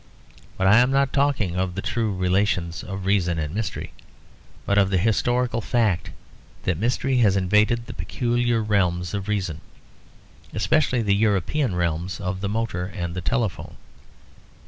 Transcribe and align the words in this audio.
But 0.57 0.65
I 0.65 0.79
am 0.79 0.89
not 0.89 1.13
talking 1.13 1.55
of 1.55 1.75
the 1.75 1.81
true 1.83 2.11
relations 2.11 2.83
of 2.83 3.05
reason 3.05 3.37
and 3.37 3.53
mystery, 3.53 3.93
but 4.65 4.79
of 4.79 4.89
the 4.89 4.97
historical 4.97 5.61
fact 5.61 6.09
that 6.63 6.79
mystery 6.79 7.17
has 7.17 7.37
invaded 7.37 7.85
the 7.85 7.93
peculiar 7.93 8.63
realms 8.63 9.13
of 9.13 9.27
reason; 9.27 9.61
especially 10.55 11.03
the 11.03 11.13
European 11.13 11.75
realms 11.75 12.19
of 12.19 12.41
the 12.41 12.49
motor 12.49 12.87
and 12.87 13.13
the 13.13 13.21
telephone. 13.21 13.75